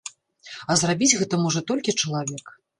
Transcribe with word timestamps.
А 0.71 0.77
зрабіць 0.83 1.11
гэта 1.21 1.41
можа 1.45 1.65
толькі 1.71 1.99
чалавек. 2.01 2.45